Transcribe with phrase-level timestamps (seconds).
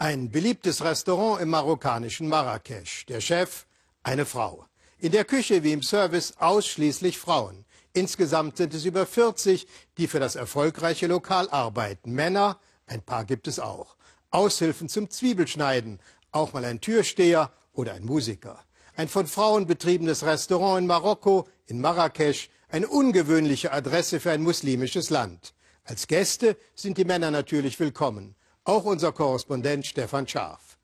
[0.00, 3.04] Ein beliebtes Restaurant im marokkanischen Marrakesch.
[3.06, 3.66] Der Chef,
[4.04, 4.64] eine Frau.
[4.98, 7.64] In der Küche wie im Service ausschließlich Frauen.
[7.94, 9.66] Insgesamt sind es über 40,
[9.96, 12.12] die für das erfolgreiche Lokal arbeiten.
[12.12, 13.96] Männer, ein paar gibt es auch.
[14.30, 15.98] Aushilfen zum Zwiebelschneiden,
[16.30, 18.64] auch mal ein Türsteher oder ein Musiker.
[18.94, 25.10] Ein von Frauen betriebenes Restaurant in Marokko, in Marrakesch, eine ungewöhnliche Adresse für ein muslimisches
[25.10, 25.54] Land.
[25.82, 28.36] Als Gäste sind die Männer natürlich willkommen.
[28.68, 30.76] Auch unser Korrespondent Stefan Scharf.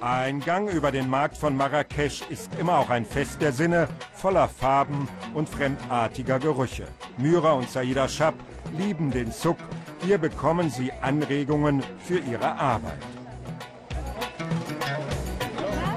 [0.00, 4.48] Ein Gang über den Markt von Marrakesch ist immer auch ein Fest der Sinne, voller
[4.48, 6.88] Farben und fremdartiger Gerüche.
[7.18, 8.34] Myra und Saida Schab
[8.76, 9.58] lieben den Zuck.
[10.04, 12.98] Hier bekommen sie Anregungen für ihre Arbeit.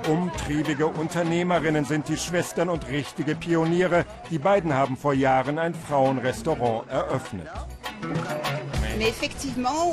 [0.07, 4.05] Umtriebige Unternehmerinnen sind die Schwestern und richtige Pioniere.
[4.29, 7.49] Die beiden haben vor Jahren ein Frauenrestaurant eröffnet.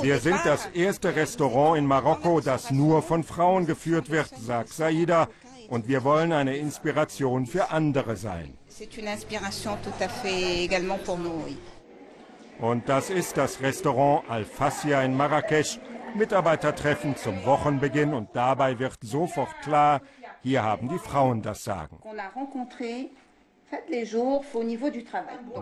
[0.02, 5.28] Wir sind das erste Restaurant in Marokko, das nur von Frauen geführt wird, sagt Saida.
[5.68, 8.54] Und wir wollen eine Inspiration für andere sein.
[12.60, 15.78] Und das ist das Restaurant Al-Fassia in Marrakesch.
[16.14, 20.00] Mitarbeitertreffen zum Wochenbeginn und dabei wird sofort klar,
[20.42, 21.98] hier haben die Frauen das Sagen.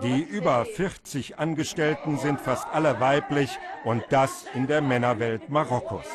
[0.03, 6.07] Die über 40 Angestellten sind fast alle weiblich und das in der Männerwelt Marokkos.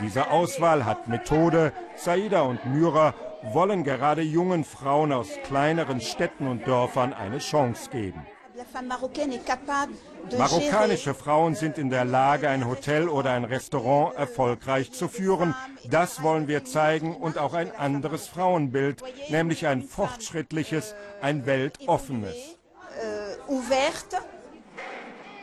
[0.00, 1.72] Diese Auswahl hat Methode.
[1.96, 8.26] Saida und Myra wollen gerade jungen Frauen aus kleineren Städten und Dörfern eine Chance geben.
[10.38, 15.54] Marokkanische Frauen sind in der Lage, ein Hotel oder ein Restaurant erfolgreich zu führen.
[15.88, 22.56] Das wollen wir zeigen und auch ein anderes Frauenbild, nämlich ein fortschrittliches, ein weltoffenes.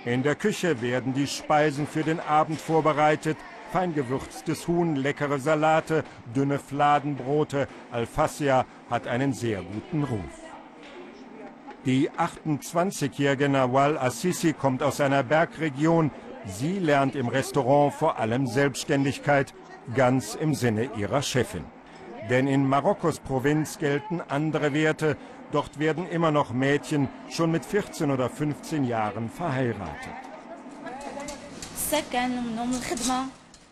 [0.04, 3.38] In der Küche werden die Speisen für den Abend vorbereitet.
[3.72, 6.04] Feingewürztes Huhn, leckere Salate,
[6.36, 7.68] dünne Fladenbrote.
[7.92, 10.51] Alfassia hat einen sehr guten Ruf.
[11.86, 16.12] Die 28-jährige Nawal Assisi kommt aus einer Bergregion.
[16.46, 19.56] Sie lernt im Restaurant vor allem Selbstständigkeit,
[19.96, 21.66] ganz im Sinne ihrer Chefin.
[22.30, 25.18] Denn in Marokkos Provinz gelten andere Werte.
[25.52, 30.14] Dort werden immer noch Mädchen schon mit 14 oder 15 Jahren verheiratet.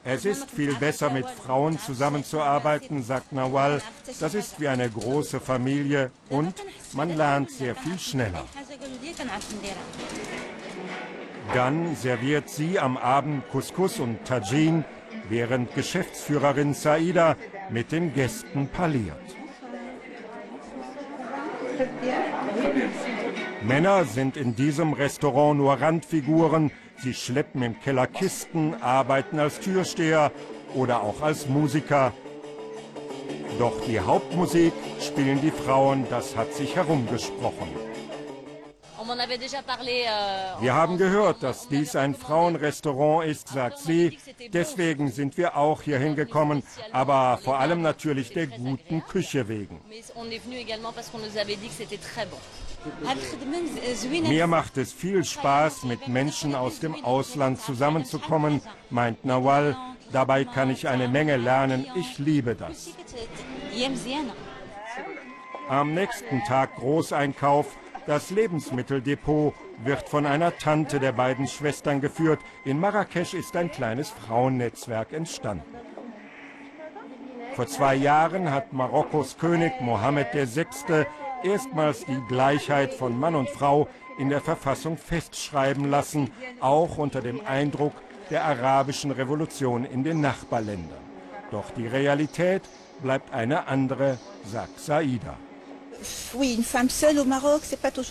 [0.03, 3.81] Es ist viel besser, mit Frauen zusammenzuarbeiten, sagt Nawal.
[4.19, 6.53] Das ist wie eine große Familie und
[6.93, 8.45] man lernt sehr viel schneller.
[11.53, 14.85] Dann serviert sie am Abend Couscous und Tajin,
[15.27, 17.35] während Geschäftsführerin Saida
[17.69, 19.17] mit den Gästen parliert.
[23.61, 26.71] Männer sind in diesem Restaurant nur Randfiguren.
[27.01, 30.31] Sie schleppen im Keller Kisten, arbeiten als Türsteher
[30.73, 32.13] oder auch als Musiker.
[33.57, 37.69] Doch die Hauptmusik spielen die Frauen, das hat sich herumgesprochen.
[38.99, 44.17] Euh, wir haben gehört, dass dies ein Frauenrestaurant ist, sagt sie.
[44.53, 49.81] Deswegen sind wir auch hier hingekommen, aber vor allem natürlich der guten Küche wegen.
[54.21, 59.75] Mir macht es viel Spaß, mit Menschen aus dem Ausland zusammenzukommen, meint Nawal.
[60.11, 61.85] Dabei kann ich eine Menge lernen.
[61.95, 62.89] Ich liebe das.
[65.67, 67.77] Am nächsten Tag Großeinkauf.
[68.07, 69.53] Das Lebensmitteldepot
[69.83, 72.39] wird von einer Tante der beiden Schwestern geführt.
[72.65, 75.63] In Marrakesch ist ein kleines Frauennetzwerk entstanden.
[77.53, 81.05] Vor zwei Jahren hat Marokkos König Mohammed VI
[81.43, 87.45] erstmals die Gleichheit von Mann und Frau in der Verfassung festschreiben lassen, auch unter dem
[87.45, 87.93] Eindruck
[88.29, 90.99] der arabischen Revolution in den Nachbarländern.
[91.51, 92.63] Doch die Realität
[93.01, 95.37] bleibt eine andere, sagt Saida.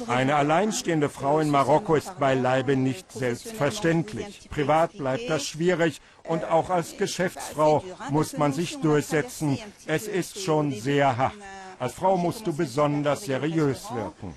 [0.09, 4.49] Eine alleinstehende Frau in Marokko ist beileibe nicht selbstverständlich.
[4.51, 9.59] Privat bleibt das schwierig und auch als Geschäftsfrau muss man sich durchsetzen.
[9.87, 11.33] Es ist schon sehr hart.
[11.79, 14.35] Als Frau musst du besonders seriös wirken.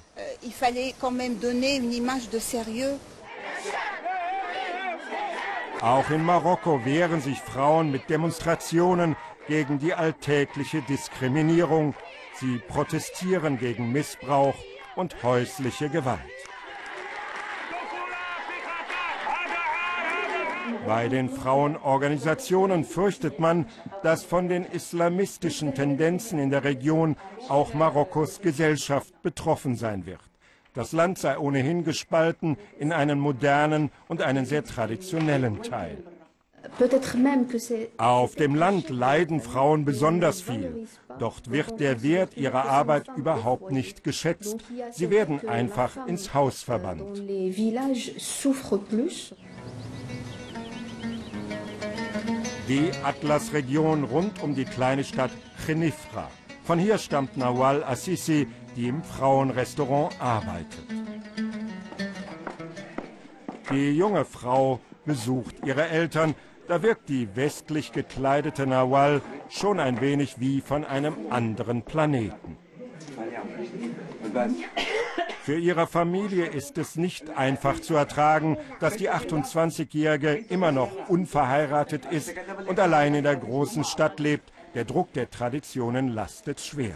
[5.82, 9.16] Auch in Marokko wehren sich Frauen mit Demonstrationen
[9.48, 11.96] gegen die alltägliche Diskriminierung.
[12.40, 14.56] Sie protestieren gegen Missbrauch
[14.96, 16.20] und häusliche Gewalt.
[20.86, 23.66] Bei den Frauenorganisationen fürchtet man,
[24.04, 27.16] dass von den islamistischen Tendenzen in der Region
[27.50, 30.22] auch Marokkos Gesellschaft betroffen sein wird.
[30.74, 35.98] Das Land sei ohnehin gespalten in einen modernen und einen sehr traditionellen Teil.
[37.98, 40.88] Auf dem Land leiden Frauen besonders viel.
[41.20, 44.58] Dort wird der Wert ihrer Arbeit überhaupt nicht geschätzt.
[44.92, 47.22] Sie werden einfach ins Haus verbannt.
[52.72, 55.32] Die Atlasregion rund um die kleine Stadt
[55.66, 56.32] Chenifra.
[56.64, 58.48] Von hier stammt Nawal Assisi,
[58.78, 60.86] die im Frauenrestaurant arbeitet.
[63.70, 66.34] Die junge Frau besucht ihre Eltern.
[66.70, 72.56] Da wirkt die westlich gekleidete Nawal schon ein wenig wie von einem anderen Planeten.
[75.44, 82.06] Für ihre Familie ist es nicht einfach zu ertragen, dass die 28-Jährige immer noch unverheiratet
[82.06, 82.34] ist
[82.68, 84.52] und allein in der großen Stadt lebt.
[84.76, 86.96] Der Druck der Traditionen lastet schwer.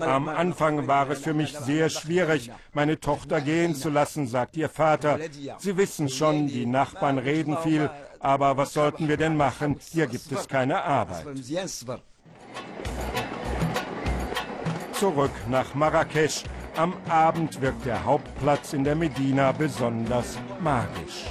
[0.00, 4.68] Am Anfang war es für mich sehr schwierig, meine Tochter gehen zu lassen, sagt ihr
[4.68, 5.18] Vater.
[5.58, 9.78] Sie wissen schon, die Nachbarn reden viel, aber was sollten wir denn machen?
[9.92, 11.26] Hier gibt es keine Arbeit.
[14.98, 16.42] Zurück nach Marrakesch.
[16.76, 21.26] Am Abend wirkt der Hauptplatz in der Medina besonders magisch.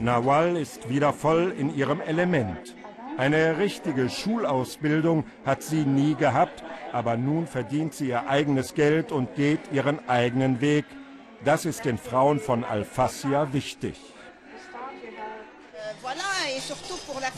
[0.00, 2.74] Nawal ist wieder voll in ihrem Element.
[3.16, 9.36] Eine richtige Schulausbildung hat sie nie gehabt, aber nun verdient sie ihr eigenes Geld und
[9.36, 10.84] geht ihren eigenen Weg.
[11.44, 14.15] Das ist den Frauen von Al-Fassia wichtig.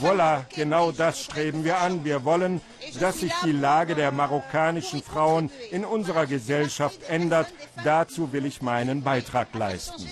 [0.01, 2.05] Voilà, genau das streben wir an.
[2.05, 2.61] Wir wollen,
[3.01, 7.49] dass sich die Lage der marokkanischen Frauen in unserer Gesellschaft ändert.
[7.85, 10.07] Dazu will ich meinen Beitrag leisten.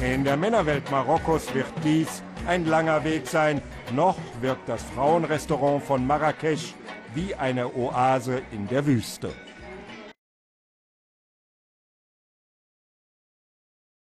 [0.00, 3.62] In der Männerwelt Marokkos wird dies ein langer Weg sein.
[3.92, 6.74] Noch wirkt das Frauenrestaurant von Marrakesch
[7.14, 9.32] wie eine Oase in der Wüste.